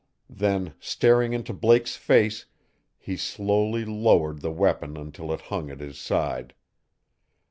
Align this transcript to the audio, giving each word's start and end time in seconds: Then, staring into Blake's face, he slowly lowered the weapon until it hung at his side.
Then, 0.31 0.73
staring 0.79 1.31
into 1.33 1.53
Blake's 1.53 1.95
face, 1.95 2.47
he 2.97 3.15
slowly 3.15 3.85
lowered 3.85 4.41
the 4.41 4.49
weapon 4.51 4.97
until 4.97 5.31
it 5.31 5.41
hung 5.41 5.69
at 5.69 5.79
his 5.79 5.99
side. 5.99 6.55